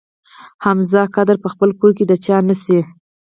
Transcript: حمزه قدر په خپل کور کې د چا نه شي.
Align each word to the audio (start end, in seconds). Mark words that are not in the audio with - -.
حمزه 0.63 1.01
قدر 1.15 1.35
په 1.43 1.47
خپل 1.53 1.69
کور 1.79 1.91
کې 1.97 2.05
د 2.07 2.13
چا 2.25 2.37
نه 2.49 2.55
شي. 2.63 2.79